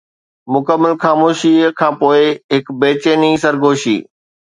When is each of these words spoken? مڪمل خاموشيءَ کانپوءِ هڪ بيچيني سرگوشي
مڪمل 0.53 0.93
خاموشيءَ 1.03 1.75
کانپوءِ 1.79 2.21
هڪ 2.53 2.63
بيچيني 2.79 3.31
سرگوشي 3.43 3.95